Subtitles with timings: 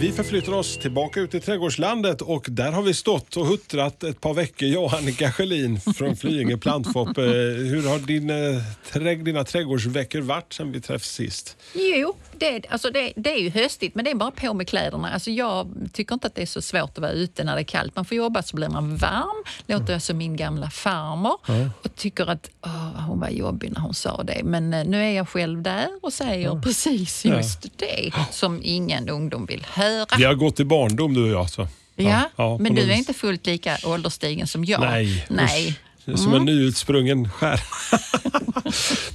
[0.00, 4.20] Vi förflyttar oss tillbaka ut i trädgårdslandet och där har vi stått och huttrat ett
[4.20, 7.18] par veckor, jag och Annika Sjölin från Flyinge Plantshop.
[7.18, 11.56] Eh, Hur har din, eh, trädg- dina trädgårdsveckor varit sen vi träffades sist?
[11.74, 15.10] Jo, det, alltså det, det är ju höstigt men det är bara på med kläderna.
[15.10, 17.64] Alltså jag tycker inte att det är så svårt att vara ute när det är
[17.64, 17.96] kallt.
[17.96, 19.44] Man får jobba så blir man varm.
[19.66, 21.36] Låter som min gamla farmor
[21.82, 24.40] och tycker att åh, hon var jobbig när hon sa det.
[24.44, 29.46] Men eh, nu är jag själv där och säger precis just det som ingen ungdom
[29.46, 29.83] vill höra.
[30.18, 31.50] Vi har gått i barndom du och jag.
[31.50, 31.68] Så.
[31.96, 32.98] Ja, ja, men på du är vis.
[32.98, 34.80] inte fullt lika ålderstigen som jag.
[34.80, 35.26] Nej.
[35.30, 35.78] Nej.
[36.08, 36.18] usch.
[36.18, 37.60] Som en nyutsprungen skär.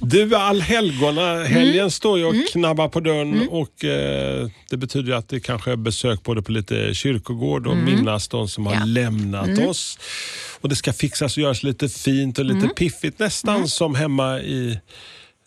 [0.00, 5.40] du, allhelgona helgen står ju och knabbar på dörren och eh, det betyder att det
[5.40, 8.84] kanske är besök både på lite kyrkogård och minnas de som har Ja.
[8.84, 9.98] lämnat oss.
[10.60, 14.78] Och det ska fixas och göras lite fint och lite piffigt, nästan som hemma i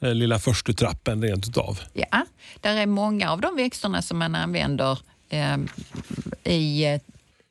[0.03, 1.79] lilla förstutrappen rent utav.
[1.93, 2.25] Ja,
[2.61, 5.57] där är många av de växterna som man använder eh,
[6.43, 7.01] i eh,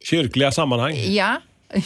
[0.05, 0.95] Kyrkliga sammanhang.
[0.97, 1.41] Ja,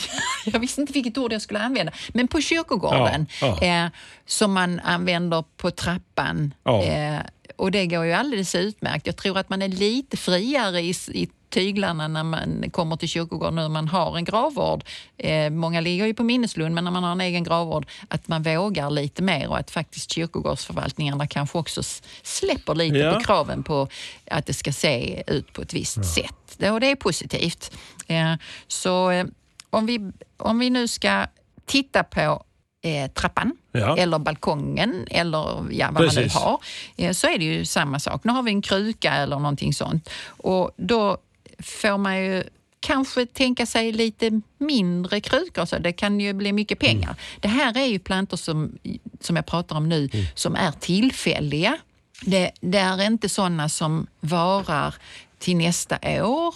[0.46, 1.92] jag visste inte vilket ord jag skulle använda.
[2.08, 3.86] Men på kyrkogården, Ja, Eh,
[4.26, 6.54] som man använder på trappan.
[6.64, 6.82] Ja.
[6.84, 7.20] Eh,
[7.56, 9.06] och det går ju alldeles utmärkt.
[9.06, 13.54] Jag tror att man är lite friare i, i tyglarna när man kommer till kyrkogården
[13.54, 14.84] när man har en gravvård.
[15.16, 18.42] Eh, många ligger ju på minneslund, men när man har en egen gravvård, att man
[18.42, 21.82] vågar lite mer och att faktiskt kyrkogårdsförvaltningarna kanske också
[22.22, 23.12] släpper lite Ja.
[23.14, 23.88] på kraven på
[24.30, 26.54] att det ska se ut på ett visst sätt.
[26.56, 27.76] Det, och det är positivt.
[28.06, 28.34] Eh,
[28.66, 29.26] så eh,
[29.70, 31.26] om, vi, om vi nu ska
[31.66, 32.42] titta på
[32.84, 33.96] eh, trappan Ja.
[33.96, 36.34] eller balkongen eller ja, vad man Precis.
[36.34, 36.58] nu har,
[36.96, 38.24] eh, så är det ju samma sak.
[38.24, 41.18] Nu har vi en kruka eller någonting sånt och då
[41.58, 42.44] får man ju
[42.80, 47.08] kanske tänka sig lite mindre krukor, så det kan ju bli mycket pengar.
[47.08, 47.16] Mm.
[47.40, 48.78] Det här är ju plantor som,
[49.20, 51.78] som jag pratar om nu som är tillfälliga.
[52.22, 54.94] Det, det är inte sådana som varar
[55.38, 56.54] till nästa år,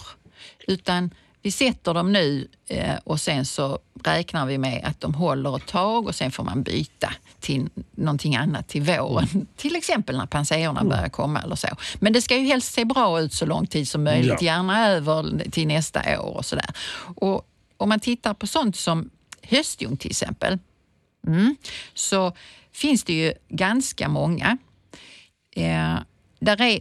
[0.67, 1.09] utan
[1.41, 5.65] vi sätter dem nu eh, och sen så räknar vi med att de håller ett
[5.67, 9.47] tag och sen får man byta till någonting annat till våren.
[9.55, 11.67] Till exempel när panserna börjar komma eller så.
[11.99, 14.45] Men det ska ju helst se bra ut så lång tid som möjligt, Ja.
[14.45, 16.69] gärna över till nästa år och sådär.
[17.15, 17.47] Och
[17.77, 19.09] om man tittar på sånt som
[19.43, 20.59] höstljung till exempel,
[21.27, 21.55] mm,
[21.93, 22.33] så
[22.73, 24.57] finns det ju ganska många.
[25.55, 25.95] Eh,
[26.39, 26.79] där är,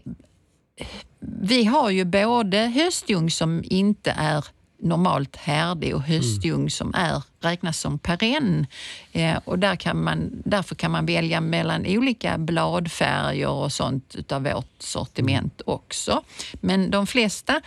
[1.20, 4.44] vi har ju både höstljung som inte är
[4.82, 8.66] normalt härdig och höstljung som är, räknas som perenn.
[9.12, 14.42] Eh, och där kan man, därför kan man välja mellan olika bladfärger och sånt utav
[14.42, 16.22] vårt sortiment också.
[16.52, 17.60] Men de flesta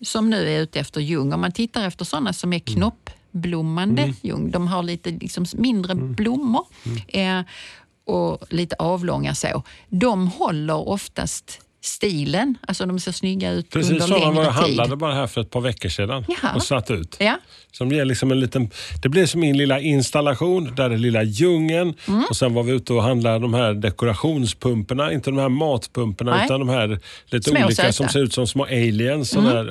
[0.00, 4.50] som nu är ute efter ljung, om man tittar efter sådana som är knoppblommande ljung,
[4.50, 6.64] de har lite liksom mindre blommor
[7.08, 7.40] eh,
[8.04, 9.62] och lite avlånga så.
[9.88, 14.52] De håller oftast stilen, alltså de ser snygga ut Precis under sådana längre tid.
[14.52, 16.54] handlade bara här för ett par veckor sedan Jaha.
[16.54, 17.16] och satt ut.
[17.20, 17.38] Ja.
[17.72, 18.70] Som ger liksom en liten,
[19.02, 22.24] det blir som min lilla installation, där är lilla djungen Mm.
[22.30, 26.44] och sen var vi ute och handlade de här dekorationspumporna, inte de här matpumporna Nej.
[26.44, 27.82] utan de här lite Små olika.
[27.82, 27.92] Mm.
[27.92, 29.36] som ser ut som små aliens.
[29.36, 29.70] och där.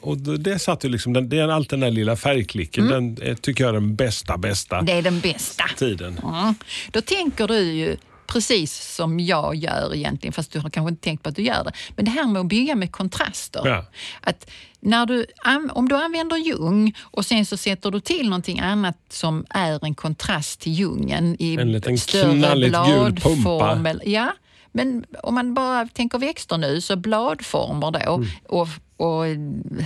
[0.00, 3.64] Och det satt ju liksom, det är alltid den där lilla färgklicken, den är, tycker
[3.64, 4.86] jag är den bästa, bästa Mm.
[4.86, 5.64] Det är den bästa.
[5.78, 6.20] tiden.
[6.24, 6.54] Mm.
[6.92, 11.22] Då tänker du ju precis som jag gör egentligen, fast du har kanske inte tänkt
[11.22, 11.72] på att du gör det.
[11.96, 13.62] Men det här med att bygga med kontraster.
[13.64, 13.84] Ja.
[14.20, 14.50] Att
[14.80, 15.26] när du,
[15.72, 19.94] om du använder ljung och sen så sätter du till någonting annat som är en
[19.94, 24.00] kontrast till ljungen i En liten större bladform.
[24.04, 24.32] Ja,
[24.72, 29.24] men om man bara tänker växter nu, så bladformer då och, och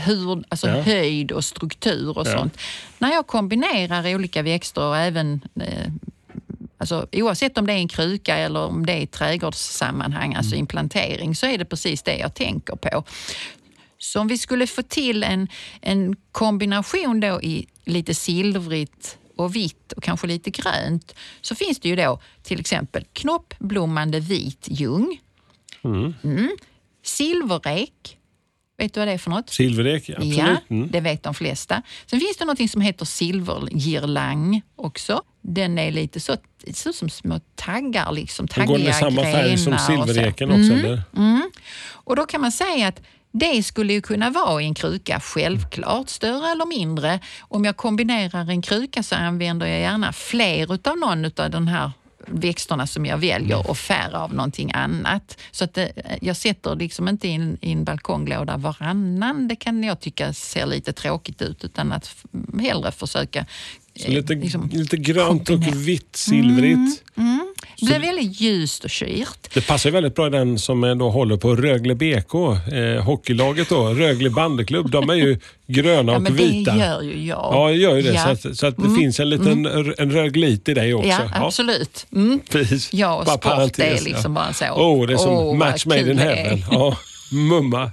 [0.07, 0.79] hur, alltså Mm.
[0.79, 0.85] Ja.
[0.85, 2.39] höjd och struktur och Ja.
[2.39, 2.59] sånt.
[2.99, 5.93] När jag kombinerar olika växter och även eh,
[6.81, 10.59] Alltså, oavsett om det är en kruka eller om det är i trädgårdssammanhang, alltså Mm.
[10.59, 13.05] i en plantering, så är det precis det jag tänker på.
[13.99, 15.49] Så om vi skulle få till en,
[15.81, 21.89] en kombination då i lite silvrigt och vitt och kanske lite grönt, så finns det
[21.89, 25.21] ju då till exempel knoppblommande vit ljung,
[25.85, 26.51] mm.
[27.05, 28.19] silverrek,
[28.81, 29.51] vet du vad det är för något?
[29.51, 30.37] Silverek, absolut.
[30.37, 30.89] Ja, Mm.
[30.91, 31.83] det vet de flesta.
[32.07, 35.23] Sen finns det något som heter silvergirlang också.
[35.43, 36.37] Den är lite så,
[36.67, 39.85] ut som små taggar, liksom, Den går taggiga med samma färg som så.
[39.85, 41.03] silvereken också, eller?
[41.17, 41.51] Mm.
[41.93, 43.01] Och då kan man säga att
[43.33, 47.21] Det skulle ju kunna vara i en kruka, självklart större eller mindre.
[47.41, 51.91] Om jag kombinerar en kruka så använder jag gärna fler utav någon av den här
[52.31, 55.39] växterna som jag väljer och färre av någonting annat.
[55.51, 59.49] Så att det, jag sätter liksom inte in i en balkonglåda varannan.
[59.49, 62.17] Det kan jag tycka ser lite tråkigt ut utan att
[62.61, 63.47] hellre försöka
[63.97, 67.03] Så lite, eh, liksom lite grönt och vitt, silvrigt.
[67.77, 69.55] Det blir väldigt ljust och kyrt.
[69.55, 72.35] Det passar väldigt bra i den som då håller på Rögle BK,
[72.73, 74.91] eh, hockeylaget då, Rögle bandyklubb.
[74.91, 76.73] De är ju gröna Ja, och men vita.
[76.73, 77.51] det gör ju jag.
[77.53, 78.13] Ja, gör ju det.
[78.13, 78.37] Ja.
[78.37, 79.67] Så att, så att det finns en liten
[79.99, 81.09] en röglit i dig också.
[81.09, 82.07] Ja, absolut.
[82.13, 82.41] Mm.
[82.51, 82.93] precis.
[82.93, 84.65] Ja, och Bara sport parentes, är liksom bara så.
[84.65, 86.65] Oh, det är som Åh, vad match made in heaven.
[86.71, 86.97] Ja,
[87.33, 87.91] mumma.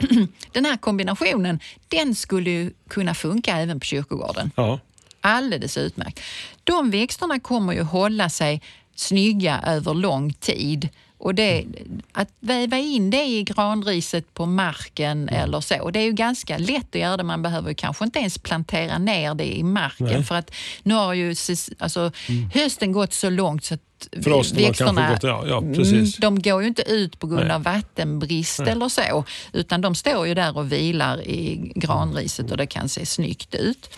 [0.52, 4.50] Den här kombinationen, den skulle ju kunna funka även på kyrkogården.
[4.56, 4.78] Ja.
[5.20, 6.20] Alldeles utmärkt.
[6.64, 8.62] De växterna kommer ju hålla sig
[9.00, 10.88] snygga över lång tid.
[11.18, 11.64] Och det,
[12.12, 16.94] att väva in det i granriset på marken eller så, det är ju ganska lätt
[16.94, 17.22] att göra det.
[17.22, 20.50] Man behöver kanske inte ens plantera ner det i marken för att
[20.82, 21.34] nu har ju
[21.78, 22.12] alltså,
[22.54, 23.80] hösten gått så långt så att
[24.66, 25.58] har kanske gått- ja, ja.
[25.58, 27.54] Mm, de går ju inte ut på grund Nej.
[27.54, 32.66] av vattenbrist eller så, utan de står ju där och vilar i granriset och det
[32.66, 33.90] kan se snyggt ut.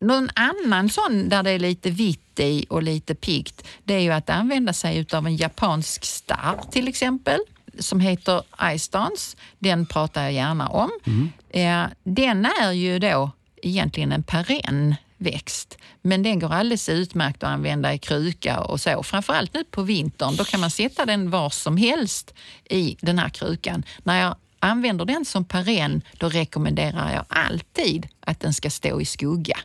[0.00, 4.10] Någon annan sån där det är lite vitt i och lite piggt, det är ju
[4.12, 7.38] att använda sig av en japansk star till exempel
[7.78, 8.42] som heter
[8.78, 9.36] Ice Dance.
[9.58, 10.90] Den pratar jag gärna om.
[11.50, 13.30] Eh, Den är ju då
[13.62, 15.78] egentligen en perenn växt.
[16.02, 19.02] Men den går alldeles utmärkt att använda i kruka och så.
[19.02, 22.34] Framförallt nu på vintern, då kan man sätta den var som helst
[22.70, 23.82] i den här krukan.
[24.02, 29.04] När jag använder den som perenn, då rekommenderar jag alltid att den ska stå i
[29.04, 29.58] skugga.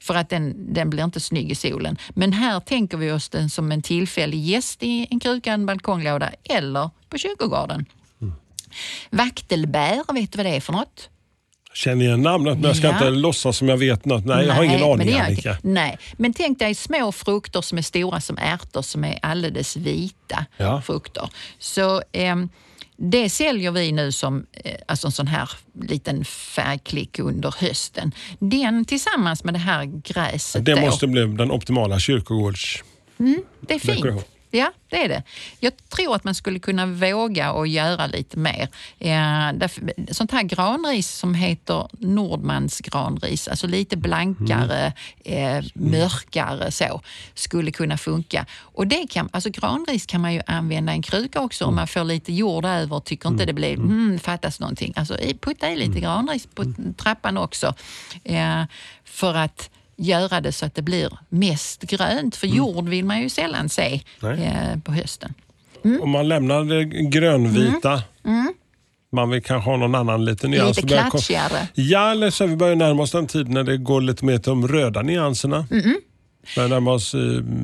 [0.00, 1.98] För att den, den blir inte snygg i solen.
[2.10, 6.30] Men här tänker vi oss den som en tillfällig gäst i en kruka, en balkonglåda
[6.44, 7.86] eller på kyrkogården.
[9.10, 11.08] Vaktelbär, vet du vad det är för något?
[11.74, 12.92] Känner igen namnet men jag ska Ja.
[12.92, 14.24] inte låtsas som jag vet något.
[14.26, 15.56] Nej, jag har ingen men aning är- Annika.
[15.62, 20.46] Nej, men tänk dig små frukter som är stora som ärtor som är alldeles vita
[20.56, 20.82] Ja.
[20.82, 21.28] frukter.
[21.58, 22.48] Så ehm,
[22.96, 25.50] det säljer vi nu som eh, alltså en sån här
[25.82, 28.12] liten färgklick under hösten.
[28.38, 32.82] Den tillsammans med det här gräset Det då, måste bli den optimala kyrkogårds...
[33.60, 34.04] det är fint.
[34.50, 35.22] Ja, det är det.
[35.60, 38.68] Jag tror att man skulle kunna våga och göra lite mer.
[40.12, 44.92] Sånt här granris som heter Nordmans granris, alltså lite blankare,
[45.24, 47.00] eh, mörkare så,
[47.34, 48.46] skulle kunna funka.
[48.60, 51.86] Och det kan, alltså granris kan man ju använda i en kruka också om man
[51.86, 54.92] får lite jord över och tycker inte det blir, mm, fattas någonting.
[54.96, 56.64] Alltså putta i lite granris på
[56.96, 57.74] trappan också.
[59.04, 59.70] För att
[60.00, 62.36] göra det så att det blir mest grönt.
[62.36, 65.34] För jord vill man ju sällan se eh, på hösten.
[66.02, 68.02] Om man lämnar det grönvita,
[69.12, 70.78] man vill kanske ha någon annan liten nyans.
[70.78, 70.88] Mm.
[70.88, 71.68] Lite klatschigare.
[71.74, 74.50] Ja, eller så vi börjar närma oss den tid när det går lite mer till
[74.50, 75.66] de röda nyanserna.
[76.56, 77.14] Närma oss...
[77.14, 77.20] Eh,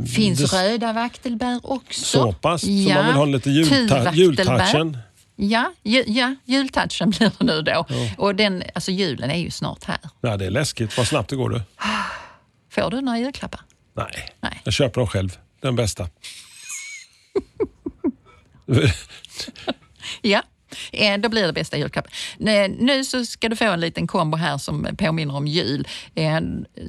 [0.07, 2.01] Finns det- röda vaktelbär också.
[2.05, 4.99] Så pass, så man vill ha lite julta- jultouchen.
[5.37, 7.87] Ja, ju, ja, jultouchen blir det nu då.
[8.19, 9.99] Och den, alltså julen är ju snart här.
[10.21, 10.97] Ja, det är läskigt.
[10.99, 11.61] Vad snabbt det går du.
[12.77, 13.61] Får du några julklappar?
[13.97, 14.61] Nej, Nej.
[14.65, 15.39] jag köper dem själv.
[15.61, 16.09] Den bästa.
[20.23, 20.43] Ja,
[20.93, 22.13] eh, då blir det bästa julklappen.
[22.79, 25.89] Nu så ska du få en liten kombo här som påminner om jul.
[26.15, 26.41] Eh,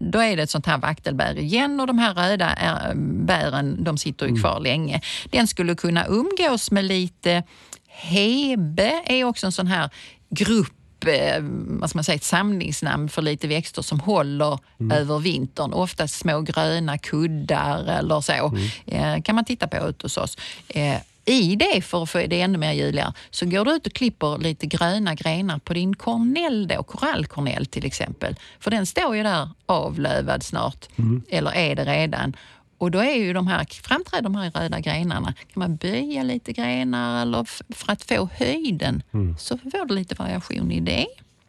[0.01, 2.93] Då är det ett sånt här vaktelbär igen och de här röda är-
[3.25, 5.01] bären de sitter ju kvar länge.
[5.31, 7.43] Den skulle kunna umgås med lite
[7.87, 9.89] hebe, är också en sån här
[10.29, 11.41] grupp eh,
[11.79, 14.59] vad man säga, ett samlingsnamn för lite växter som håller
[14.93, 15.73] över vintern.
[15.73, 18.57] Oftast små gröna kuddar eller så.
[18.85, 20.37] Eh, kan man titta på ute hos oss.
[20.67, 23.93] Eh, I det, för att få det ännu mer juligare, så går du ut och
[23.93, 28.35] klipper lite gröna grenar på din kornell då, korallkornell till exempel.
[28.59, 30.85] För den står ju där avlövad snart,
[31.29, 32.35] eller är det redan.
[32.77, 35.33] Och då är ju de här, framträder de här röda grenarna.
[35.33, 37.43] Kan man böja lite grenar eller
[37.73, 39.03] för att få höjden
[39.39, 41.05] så får du lite variation i det.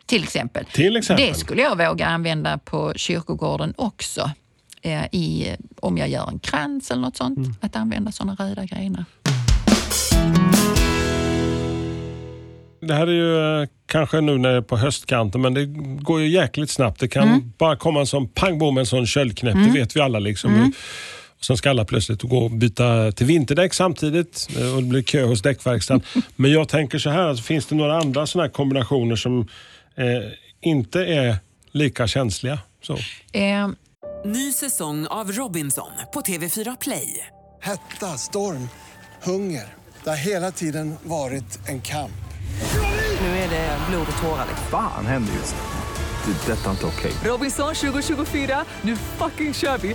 [0.07, 0.65] Till exempel.
[0.65, 1.27] Till exempel.
[1.27, 4.31] Det skulle jag våga använda på kyrkogården också.
[4.83, 7.39] Eh, i, om jag gör en krans eller något sånt.
[7.61, 9.05] Att använda sådana röda grenar.
[12.81, 15.67] Det här är ju eh, kanske nu när det är på höstkanten, men det
[16.03, 17.01] går ju jäkligt snabbt.
[17.01, 17.53] Det kan Mm.
[17.59, 19.55] bara komma en sån pang bom, en sån köldknäpp.
[19.55, 20.19] Det vet vi alla.
[20.19, 20.55] liksom.
[20.55, 20.73] Mm.
[21.39, 25.03] Och sen ska alla plötsligt gå och byta till vinterdäck samtidigt eh, och det blir
[25.03, 26.03] kö hos däckverkstaden.
[26.37, 29.49] men jag tänker så här, alltså, finns det några andra såna här kombinationer som
[29.97, 30.07] eh,
[30.61, 31.37] inte är
[31.73, 32.59] lika känsliga?
[32.83, 32.99] Så.
[33.33, 33.69] Eh,
[34.25, 37.27] Ny säsong av Robinson på TV4 Play.
[37.61, 38.69] Hetta, storm,
[39.23, 39.65] hunger.
[40.05, 42.13] Det har hela tiden varit en kamp.
[43.21, 44.47] Nu är det blod och tårar.
[44.49, 44.67] liksom.
[44.71, 45.55] Fan händer just.
[46.27, 46.53] Det.
[46.53, 47.13] är Detta är inte okej.
[47.25, 49.95] Robinson 2024, nu fucking kör vi!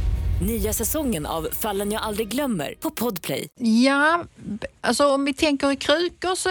[0.41, 3.47] Nya säsongen av Fallen jag aldrig glömmer på Podplay.
[3.59, 4.23] Ja,
[4.81, 6.49] alltså om vi tänker i krukor så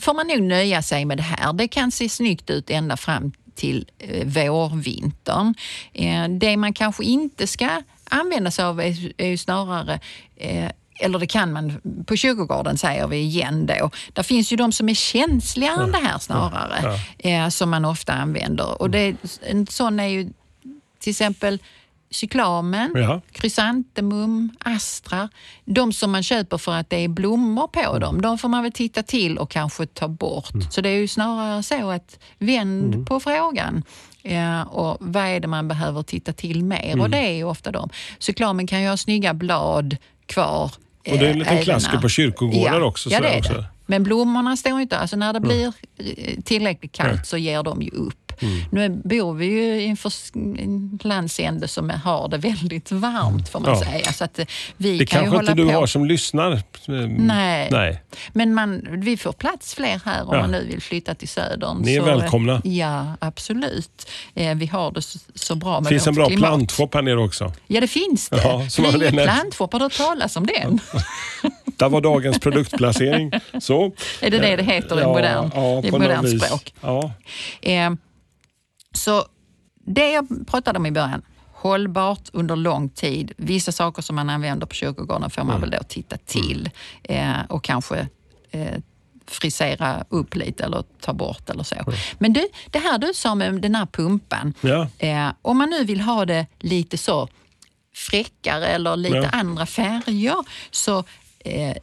[0.00, 1.52] får man nog nöja sig med det här.
[1.52, 5.54] Det kan se snyggt ut ända fram till eh, vårvintern.
[5.92, 10.00] Eh, det man kanske inte ska använda sig av är, ju snarare
[10.36, 13.90] eh, eller det kan man på kyrkogården säger vi igen då.
[14.12, 16.98] Där finns ju de som är känsligare än det här snarare.
[17.18, 18.82] Eh, som man ofta använder.
[18.82, 20.30] Och det, en sån är ju
[20.98, 21.58] till exempel
[22.14, 23.20] cyklamen, Ja.
[23.32, 25.28] krysantemum, astra.
[25.64, 28.72] De som man köper för att det är blommor på dem, de får man väl
[28.72, 30.52] titta till och kanske ta bort.
[30.70, 33.82] Så det är ju snarare så att vänd på frågan.
[34.22, 37.00] Ja, och vad är det man behöver titta till mer?
[37.00, 37.88] Och det är ju ofta de.
[38.18, 40.64] Cyklamen kan ju ha snygga blad kvar.
[40.64, 43.52] Och det är en eh, liten klassiker på kyrkogårdar ja, också, Ja, det är också.
[43.52, 43.64] det.
[43.86, 44.98] Men blommorna står inte...
[44.98, 48.23] Alltså när det blir eh, tillräckligt kallt så ger de ju upp.
[48.42, 48.60] Mm.
[48.70, 49.86] Nu bor vi ju i
[50.34, 53.84] en, landsände som har det väldigt varmt får man Ja.
[53.84, 54.12] säga.
[54.12, 55.74] Så att eh, vi Det kan ju kanske hålla inte du på.
[55.80, 56.62] har som lyssnar.
[57.18, 57.68] Nej.
[57.70, 58.02] Nej.
[58.32, 60.40] Men man, vi får plats fler här om Ja.
[60.40, 61.82] man nu vill flytta till södern.
[61.82, 62.60] Ni är Så, eh, välkomna.
[62.64, 64.10] Ja, absolut.
[64.34, 66.40] Eh, vi har det så, så bra med Det finns en bra klimat.
[66.48, 67.52] plantshop här nere också.
[67.66, 68.36] Ja, det finns det.
[68.44, 68.66] Ja,
[69.24, 70.80] plantshop, har du hört talas om den?
[71.76, 73.30] Där var dagens produktplacering.
[73.60, 73.84] Så.
[74.20, 75.78] Är det det det heter i Ja, modern, ja,
[76.28, 76.42] i vis.
[76.44, 76.74] språk?
[76.80, 77.12] Ja.
[77.62, 77.90] Eh,
[78.94, 79.24] så
[79.86, 81.22] det jag pratade om i början,
[81.52, 83.32] hållbart under lång tid.
[83.36, 86.70] Vissa saker som man använder på kyrkogården får man väl då titta till
[87.02, 88.08] eh, och kanske
[88.50, 88.74] eh,
[89.26, 91.76] frisera upp lite eller ta bort eller så.
[92.18, 94.54] Men du, det här du sa med den här pumpan.
[94.60, 94.88] Ja.
[94.98, 97.28] Eh, om man nu vill ha det lite så
[97.94, 99.28] fräckare eller lite Ja.
[99.32, 100.36] andra färger
[100.70, 101.04] så
[101.38, 101.76] eh,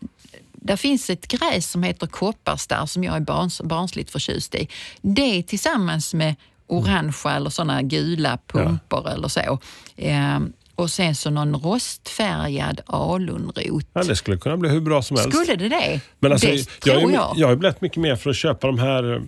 [0.53, 4.67] där finns ett gräs som heter kopparstarr som jag är barns, barnsligt förtjust i.
[5.01, 6.35] Det tillsammans med
[6.71, 9.59] orangea eller såna gula pumpor eller så.
[9.95, 10.39] Eh,
[10.75, 13.85] och sen så någon rostfärgad alunrot.
[13.93, 15.37] Ja, det skulle kunna bli hur bra som helst.
[15.37, 16.01] Skulle det det?
[16.19, 17.33] Men alltså, det jag, tror jag.
[17.35, 19.21] jag har blivit mycket mer för att köpa de här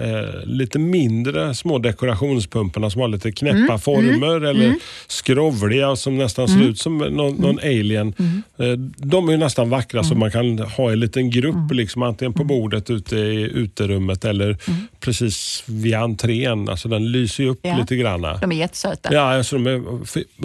[0.00, 4.74] eh, lite mindre små dekorationspumparna som har lite knäppa Mm, former eller
[5.06, 7.40] skrovliga och som nästan ser ut som någon, Mm.
[7.40, 8.14] någon alien.
[8.58, 11.76] Eh, de är nästan vackra så man kan ha en liten grupp Mm.
[11.76, 14.56] liksom, antingen på bordet ute i uterummet eller
[15.00, 16.68] precis vid entrén.
[16.68, 17.76] Alltså, den lyser ju upp Ja.
[17.80, 18.36] lite granna.
[18.36, 19.14] De är jättesöta.
[19.14, 19.82] Ja, alltså de är,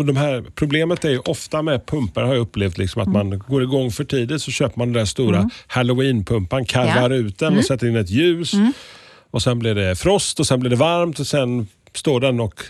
[0.03, 3.29] de här, problemet är ju ofta med pumpar har jag upplevt liksom att Mm.
[3.29, 7.15] man går igång för tidigt så köper man den där stora halloweenpumpan, karvar Ja.
[7.15, 7.59] ut den Mm.
[7.59, 8.53] och sätter in ett ljus.
[9.31, 12.63] Och Sen blir det frost och sen blir det varmt och sen står den och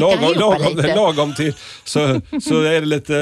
[0.00, 1.54] lagom, lagom, lagom till
[1.84, 3.14] så, så är det lite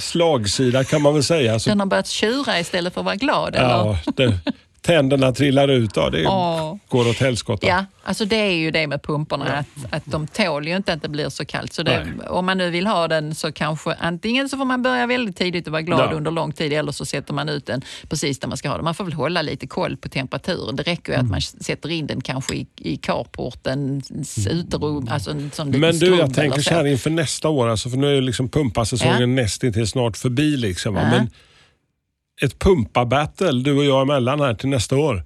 [0.00, 1.58] slagsida kan man väl säga.
[1.58, 3.54] Så, Den har börjat tjura istället för att vara glad.
[3.54, 3.68] Eller?
[3.68, 4.38] ja, det,
[4.82, 5.90] tänderna trillar ut.
[5.96, 6.76] Ja, det Åh.
[6.88, 7.66] går åt helskotta.
[7.66, 11.02] Ja, alltså det är ju det med pumporna, att, att de tål ju inte att
[11.02, 11.72] det blir så kallt.
[11.72, 15.06] Så det, om man nu vill ha den så kanske antingen så får man börja
[15.06, 16.16] väldigt tidigt och vara glad Ja.
[16.16, 18.84] under lång tid eller så sätter man ut den precis där man ska ha den.
[18.84, 20.76] Man får väl hålla lite koll på temperaturen.
[20.76, 21.26] Det räcker ju Mm.
[21.26, 25.98] att man sätter in den kanske i, i carportens uterum, alltså en sån liten Men
[25.98, 29.20] du, jag tänker så här inför nästa år, alltså, för nu är ju liksom pumpasäsongen
[29.20, 29.26] Ja.
[29.26, 30.56] nästintill snart förbi.
[30.56, 31.00] Liksom, va?
[31.02, 31.10] Ja.
[31.10, 31.30] Men
[32.44, 35.24] ett pumpabattle, du och jag emellan här till nästa år.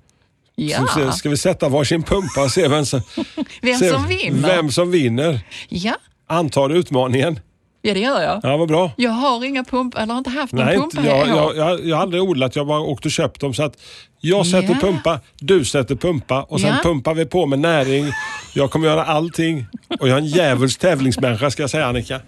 [0.55, 3.01] Ja, Så ska vi sätta varsin pumpa och se vem som,
[3.63, 4.49] vem se som vinner.
[4.49, 5.41] Vem som vinner.
[5.69, 5.95] Ja,
[6.29, 7.41] Antar utmaningen.
[7.83, 8.41] ja, det gör jag.
[8.43, 8.91] Ja, vad bra.
[8.97, 11.87] Jag har inga pumpar, eller har inte haft någon Nej, pumpa inte, jag, jag, jag,
[11.87, 13.55] jag har aldrig odlat, jag bara åkt och köpt dem.
[13.55, 13.75] Så att
[14.21, 14.81] jag sätter Ja.
[14.81, 16.83] pumpa, du sätter pumpa och sen Ja.
[16.83, 18.07] pumpar vi på med näring.
[18.55, 19.67] Jag kommer göra allting.
[20.01, 22.21] Och jag är en djävulsk tävlingsmänniska ska jag säga Annika.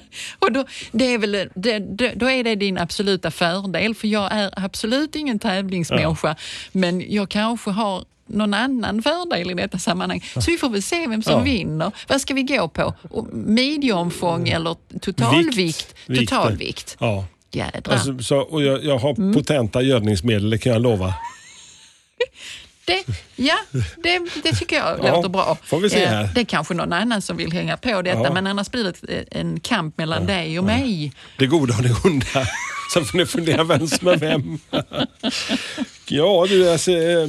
[0.38, 4.32] Och då, det är väl, det, det, då är det din absoluta fördel, för jag
[4.32, 6.36] är absolut ingen tävlingsmänniska,
[6.72, 10.24] men jag kanske har någon annan fördel i detta sammanhang.
[10.34, 11.38] Så vi får väl se vem som Ja.
[11.40, 11.92] vinner.
[12.08, 12.94] Vad ska vi gå på?
[13.32, 15.56] Midjeomfång eller totalvikt?
[15.58, 15.94] Vikt.
[16.06, 16.30] Vikt.
[16.30, 16.96] Totalvikt.
[17.00, 17.24] Ja.
[17.52, 17.92] Jädrar.
[17.94, 19.34] Alltså, så, och jag, jag har Mm.
[19.34, 21.14] potenta gödningsmedel, det kan jag lova.
[22.88, 23.04] Det,
[23.36, 23.54] ja,
[24.02, 25.58] det, det tycker jag Ja, låter bra.
[25.64, 26.28] får vi se Eh, här.
[26.34, 28.32] Det är kanske någon annan som vill hänga på detta, Ja.
[28.32, 31.12] men annars blir det en kamp mellan dig och mig.
[31.38, 32.26] Det goda och det onda.
[32.94, 34.58] Så får ni fundera vem som är vem.
[36.08, 37.28] Ja, du, alltså, eh,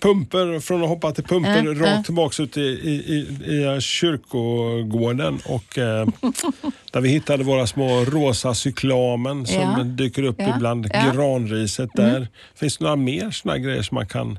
[0.00, 2.02] pumper, från att hoppa till pumper, Mm, rakt mm.
[2.04, 5.40] tillbaka ut i, i, i, i kyrkogården.
[5.46, 6.06] Och, eh,
[6.92, 9.82] där vi hittade våra små rosa cyklamen som Ja.
[9.84, 10.98] dyker upp Ja, ibland ja.
[11.00, 11.16] Mm.
[11.16, 12.28] granriset där.
[12.54, 14.38] Finns det några mer såna grejer som man kan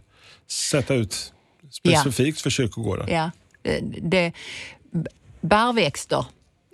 [0.54, 1.34] sätta ut
[1.72, 3.08] specifikt för kyrkogården?
[3.10, 3.32] Ja,
[4.02, 4.32] det,
[5.42, 6.26] barrväxter.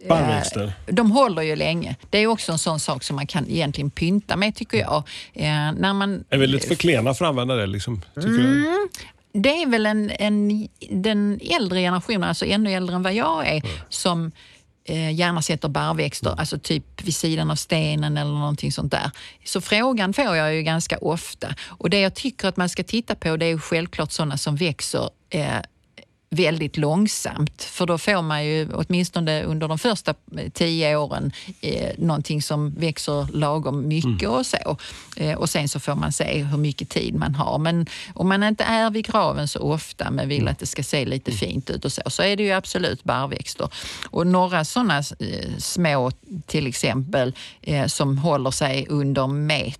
[0.07, 0.73] Barrväxter.
[0.87, 1.95] Eh, De håller ju länge.
[2.09, 5.03] Det är också en sån sak som man kan egentligen pynta med tycker jag.
[5.33, 5.45] Eh,
[5.77, 7.67] när man, Är vi lite för klena för att använda det?
[7.67, 8.01] Liksom?
[8.17, 8.89] Mm.
[9.33, 13.63] Det är väl en, en, den äldre generationen, alltså ännu äldre än vad jag är,
[13.89, 14.31] som eh,
[15.11, 19.11] gärna sätter barrväxter, alltså typ vid sidan av stenen eller någonting sånt där.
[19.45, 21.55] Så frågan får jag ju ganska ofta.
[21.67, 25.09] Och det jag tycker att man ska titta på det är självklart sådana som växer
[25.29, 25.57] eh,
[26.29, 27.63] väldigt långsamt.
[27.63, 31.31] För då får man ju åtminstone under de första eh, tio åren
[31.61, 34.77] eh, någonting som växer lagom mycket och så.
[35.17, 37.57] Eh, och sen så får man se hur mycket tid man har.
[37.57, 41.05] Men om man inte är vid graven så ofta men vill att det ska se
[41.05, 43.69] lite fint ut och så, så är det ju absolut barrväxter.
[44.05, 46.11] Och några sådana eh, små
[46.45, 49.78] till exempel eh, som håller sig under meter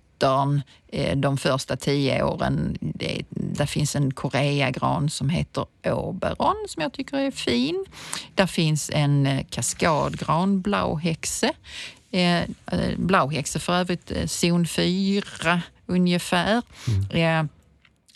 [0.88, 2.78] eh, de första tio åren.
[2.80, 7.84] Det, där finns en koreagran som heter Oberon som jag tycker är fin.
[8.34, 11.52] Där finns en eh, kaskadgran, blauhäxe.
[12.10, 12.42] Eh,
[12.96, 16.62] blauhäxe för övrigt zon 4 ungefär.
[17.10, 17.44] Eh,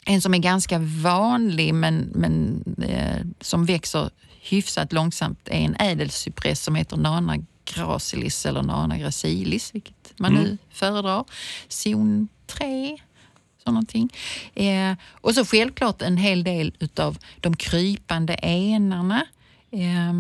[0.07, 2.65] en som är ganska vanlig men, men
[3.41, 10.19] som växer hyfsat långsamt är en ädelcypress som heter Nana gracilis eller Nana gracilis, vilket
[10.19, 11.25] man nu föredrar.
[11.69, 12.99] Zon 3,
[13.65, 14.13] så någonting.
[14.55, 19.27] Eh, och så självklart en hel del utav de krypande enarna.
[19.71, 20.13] Eh,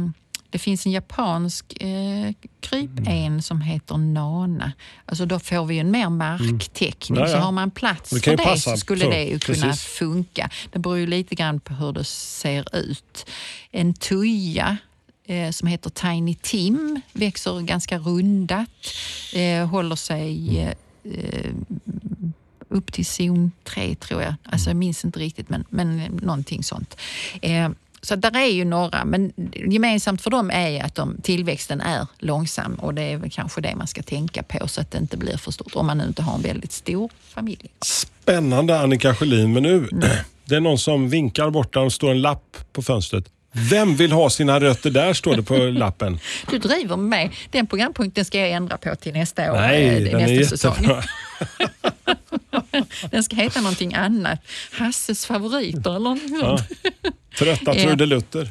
[0.54, 4.72] det finns en japansk eh, krypen som heter Nana.
[5.06, 7.18] Alltså då får vi en mer marktäckning.
[7.18, 7.28] Ja.
[7.28, 9.84] Så har man plats Det för det så skulle så, det ju kunna precis.
[9.84, 10.50] funka.
[10.72, 13.26] Det beror ju lite grann på hur det ser ut.
[13.70, 14.76] En tuja
[15.52, 18.68] som heter Tiny Tim växer ganska rundat,
[19.34, 20.72] eh, håller sig eh,
[21.12, 21.50] eh,
[22.68, 24.34] upp till zon 3 tror jag.
[24.44, 26.96] Alltså jag minns inte riktigt men, men någonting sånt.
[27.42, 27.68] Eh,
[28.00, 32.74] så där är ju några, men gemensamt för dem är att de, tillväxten är långsam
[32.74, 35.36] och det är väl kanske det man ska tänka på så att det inte blir
[35.36, 37.70] för stort om man nu inte har en väldigt stor familj.
[37.82, 40.08] Spännande Annika Sjölin, men nu, Mm.
[40.44, 43.33] det är någon som vinkar borta och står en lapp på fönstret.
[43.56, 46.18] Vem vill ha sina rötter där, står det på lappen.
[46.50, 47.32] Du driver med mig.
[47.50, 49.56] Den programpunkten ska jag ändra på till nästa år.
[49.56, 50.74] Nej, eh, den är nästa säsong.
[50.74, 51.02] jättebra.
[53.10, 54.38] Den ska heta någonting annat.
[54.72, 56.58] Hasses favoriter eller någonting Ja.
[57.38, 57.82] Trötta Ja.
[57.82, 58.50] trudelutter.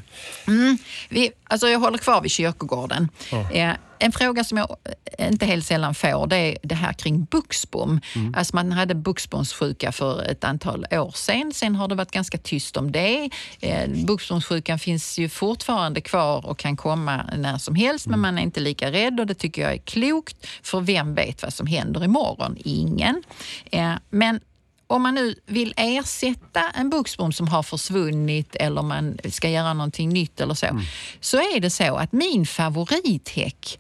[1.10, 3.10] Vi, alltså jag håller kvar vid kyrkogården.
[3.54, 4.76] Eh, en fråga som jag
[5.18, 8.02] eh, inte helt sällan får det är det här kring buxbom.
[8.16, 8.36] Mm.
[8.38, 11.52] Alltså man hade buxbomssjuka för ett antal år sedan.
[11.54, 13.30] Sen har det varit ganska tyst om det.
[13.60, 18.42] Eh, buxbomssjukan finns ju fortfarande kvar och kan komma när som helst men man är
[18.42, 20.48] inte lika rädd och det tycker jag är klokt.
[20.64, 22.58] För vem vet vad som händer imorgon?
[22.60, 23.24] Ingen.
[23.72, 24.40] Eh, men
[24.88, 30.10] om man nu vill ersätta en buxbom som har försvunnit eller man ska göra någonting
[30.10, 30.82] nytt eller så,
[31.20, 33.80] så är det så att min favorithäck,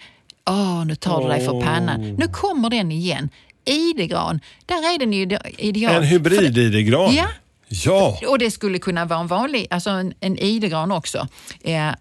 [0.49, 3.29] åh nu tar du dig för pannan, nu kommer den igen.
[3.65, 5.95] Idegran, där är den ju ideal.
[5.95, 7.15] En hybrid-idegran.
[7.15, 7.27] Ja.
[7.67, 8.19] Ja.
[8.27, 11.27] Och det skulle kunna vara en vanlig, alltså en, en idegran också.
[11.61, 11.91] Eh,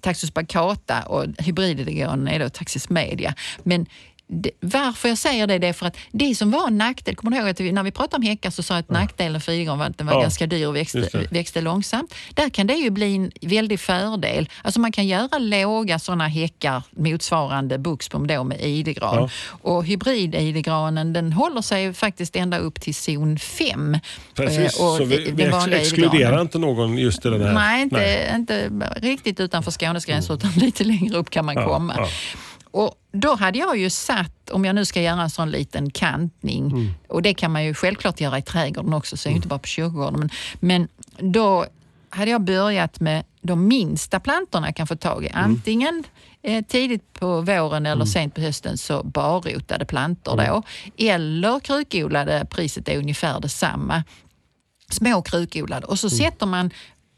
[0.00, 3.34] Taxus baccata och hybrididegran är då Taxus media.
[3.62, 3.86] Men
[4.32, 7.30] det, varför jag säger det, det är för att det som var en nackdel, kommer
[7.30, 9.52] du ihåg att vi, när vi pratade om häckar så sa jag att nackdelen för
[9.52, 12.14] idegran var att den var Ja, ganska dyr och växte, växte långsamt.
[12.34, 14.48] Där kan det ju bli en väldig fördel.
[14.62, 19.14] Alltså man kan göra låga sådana häckar motsvarande buxbom då med idegran.
[19.16, 19.28] Ja.
[19.62, 23.98] Och hybrid-idegranen den håller sig faktiskt ända upp till zon 5.
[24.34, 26.40] Precis, Eh, och så vi, vi exkluderar idegranen.
[26.40, 27.52] inte någon just i den här.
[27.52, 32.08] Nej, inte, inte riktigt utanför Skånes gränser utan lite längre upp kan man Ja, komma.
[33.12, 36.88] Då hade jag ju satt, om jag nu ska göra en sån liten kantning, Mm.
[37.08, 39.66] och det kan man ju självklart göra i trädgården också, så det inte bara på
[39.66, 40.20] kyrkogården.
[40.20, 41.66] Men, men då
[42.10, 45.28] hade jag börjat med de minsta plantorna jag kan få tag i.
[45.28, 45.44] Mm.
[45.44, 46.04] Antingen
[46.42, 50.46] eh, tidigt på våren eller sent på hösten så barrotade plantor Mm.
[50.46, 50.62] då.
[50.96, 54.04] Eller krukodlade, priset är ungefär detsamma
[54.90, 56.18] små krukodlade och så Mm.
[56.18, 56.70] sätter man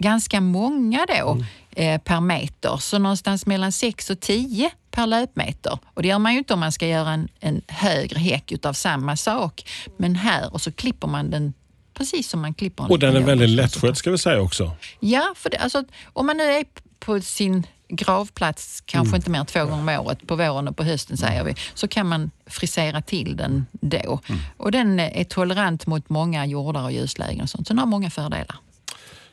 [0.03, 5.79] ganska många då eh, per meter, så någonstans mellan 6 och 10 per löpmeter.
[5.95, 8.73] Och det gör man ju inte om man ska göra en, en högre häck utav
[8.73, 9.71] samma sak.
[9.97, 11.53] Men här, och så klipper man den
[11.95, 14.71] precis som man klipper en Och den är väldigt lättskött ska vi säga också.
[15.01, 16.65] Ja, för det, alltså, om man nu är
[16.99, 19.17] på sin gravplats kanske Mm.
[19.17, 21.89] inte mer än två gånger om året, på våren och på hösten säger vi, så
[21.89, 24.21] kan man frisera till den då.
[24.29, 24.41] Mm.
[24.57, 28.11] Och den är tolerant mot många jordar och ljuslägen och sånt, så den har många
[28.11, 28.57] fördelar.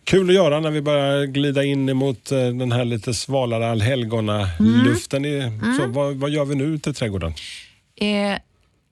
[0.09, 5.25] Kul att göra när vi börjar glida in mot eh, den här lite svalare allhelgona-luften.
[5.25, 5.73] Mm.
[5.77, 7.33] Så vad, vad gör vi nu till trädgården?
[7.95, 8.39] Eh,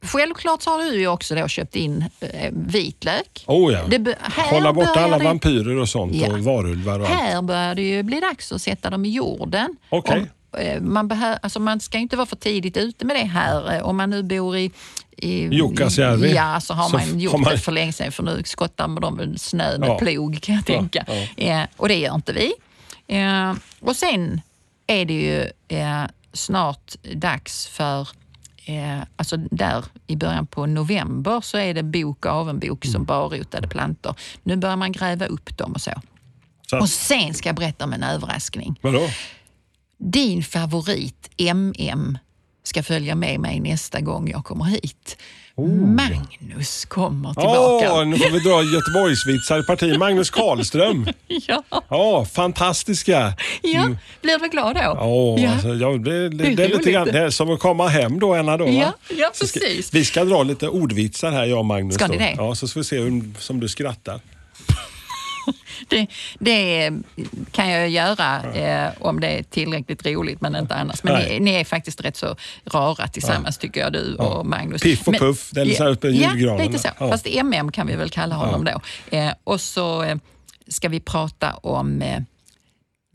[0.05, 3.43] självklart så har du ju också då köpt in eh, vitlök.
[3.47, 3.79] Oh ja.
[3.87, 6.33] Det Hålla borta alla det- vampyrer och sånt Ja.
[6.33, 7.07] och varulvar och.
[7.07, 9.75] Här börjar det ju bli dags att sätta dem i jorden.
[9.89, 10.25] Okej.
[10.53, 13.23] Om, eh, Man, behö, alltså man ska ju inte vara för tidigt ute med det
[13.27, 13.75] här.
[13.75, 14.71] Eh, Om man nu bor i
[15.17, 16.33] i Jukkasjärvi.
[16.35, 19.17] Ja, så har Så man gjort man- det för länge sedan för nu skottar de
[19.17, 19.97] väl snö med Ja.
[19.97, 21.05] plog kan jag Ja, tänka.
[21.07, 21.43] ja.
[21.43, 22.53] Eh, och det gör inte vi.
[23.07, 24.41] Eh, och sen
[24.87, 25.41] är det ju
[25.77, 26.03] eh,
[26.33, 28.07] snart dags för
[28.69, 32.93] Eh, alltså där i början på november så är det bok och avenbok Mm.
[32.93, 34.15] som barrotade plantor.
[34.43, 35.91] Nu börjar man gräva upp dem och så.
[36.69, 38.79] Så Och sen ska jag berätta om en överraskning.
[38.81, 39.09] Vadå?
[39.99, 42.17] Din favorit MM
[42.67, 45.17] ska följa med mig nästa gång jag kommer hit.
[45.95, 47.93] Magnus kommer tillbaka.
[47.93, 49.63] Åh, nu får vi dra Göteborgsvitsar.
[49.63, 51.07] Parti Magnus Karlström.
[51.27, 53.33] Ja, Ja, fantastiska.
[53.61, 53.89] ja.
[54.21, 54.81] blir du glad då?
[54.81, 55.51] Ja, ja.
[55.51, 58.35] alltså, ja, det, det, Det är lite grann det är som att komma hem då.
[58.57, 58.71] Då, va?
[58.71, 59.59] Ja, ja, ska,
[59.91, 61.95] vi ska dra lite ordvitsar här, jag och Magnus.
[61.95, 62.33] Ska ni det?
[62.37, 64.19] Ja, så ska vi se hur som du skrattar.
[65.89, 66.07] Det,
[66.39, 66.91] det
[67.51, 71.03] kan jag göra eh, om det är tillräckligt roligt, men inte annars.
[71.03, 74.81] Men ni, ni är faktiskt rätt så rara tillsammans tycker jag, du och Magnus.
[74.81, 76.65] Piff och men, puff, det är lite så här uppe i Ja, julgranen.
[76.65, 76.89] lite så.
[76.99, 77.09] Ja.
[77.09, 78.81] Fast MM kan vi väl kalla honom då.
[79.17, 80.17] Eh, och så eh,
[80.67, 82.19] ska vi prata om eh,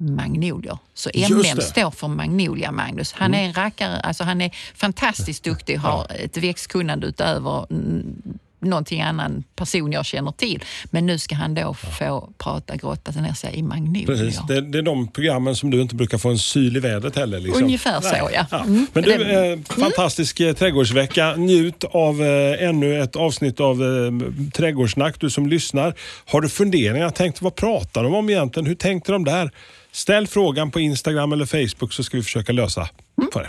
[0.03, 0.79] magnolier.
[0.95, 1.41] Så MM.
[1.41, 1.61] Mm.
[1.61, 3.13] står för Magnolia Magnus.
[3.13, 8.23] Han är en rackare, alltså han är fantastiskt duktig, har ett växtkunnande utöver mm,
[8.63, 10.65] någonting annan person jag känner till.
[10.85, 14.07] Men nu ska han då få prata, grotta ner sig i magnolier.
[14.07, 14.41] Precis.
[14.49, 17.41] Det, det är de programmen som du inte brukar få en syl i vädret heller.
[17.41, 17.63] Liksom.
[17.65, 18.59] Ungefär så, ja.
[18.59, 18.87] Mm.
[18.93, 21.35] Men du, Det- eh, fantastisk eh, trädgårdsvecka.
[21.37, 25.95] Njut av eh, ännu ett avsnitt av eh, Trädgårdssnack, du som lyssnar.
[26.27, 27.11] Har du funderingar?
[27.11, 28.67] Tänkt, vad pratar de om egentligen?
[28.67, 29.51] Hur tänkte de där?
[29.93, 33.31] Ställ frågan på Instagram eller Facebook så ska vi försöka lösa Mm.
[33.33, 33.49] på det.